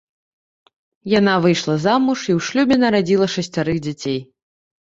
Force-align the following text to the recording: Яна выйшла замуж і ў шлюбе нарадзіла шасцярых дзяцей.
Яна 1.19 1.35
выйшла 1.43 1.75
замуж 1.85 2.19
і 2.31 2.35
ў 2.37 2.47
шлюбе 2.49 2.75
нарадзіла 2.87 3.31
шасцярых 3.37 3.77
дзяцей. 3.87 4.19